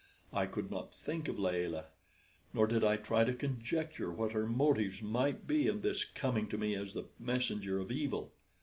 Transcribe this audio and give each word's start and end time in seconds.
I 0.33 0.47
could 0.47 0.71
not 0.71 0.95
think 0.95 1.27
of 1.27 1.37
Layelah; 1.37 1.85
nor 2.55 2.65
did 2.65 2.83
I 2.83 2.97
try 2.97 3.23
to 3.23 3.35
conjecture 3.35 4.11
what 4.11 4.31
her 4.31 4.47
motives 4.47 5.03
might 5.03 5.45
be 5.45 5.67
in 5.67 5.83
thus 5.83 6.05
coming 6.05 6.47
to 6.47 6.57
me 6.57 6.73
as 6.75 6.95
the 6.95 7.05
messenger 7.19 7.77
of 7.77 7.91
evil. 7.91 8.33